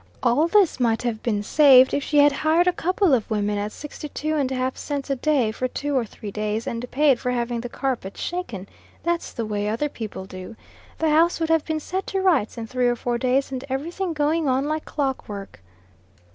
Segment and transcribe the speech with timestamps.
[0.23, 3.71] All this might have been saved, if she had hired a couple of women at
[3.71, 7.19] sixty two and a half cents a day for two or three days, and paid
[7.19, 8.67] for having the carpets shaken;
[9.03, 10.55] that's the way other people do.
[10.97, 13.91] The house would have been set to rights in three or four days, and every
[13.91, 15.59] thing going on like clockwork."